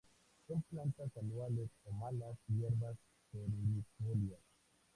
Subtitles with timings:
[0.47, 2.97] Son plantas anuales o malas hierbas
[3.31, 4.39] perennifolias.